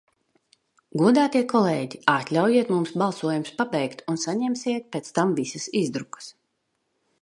[1.01, 6.37] Godātie kolēģi, atļaujiet mums balsojumus pabeigt un saņemsiet pēc tam visas izdrukas.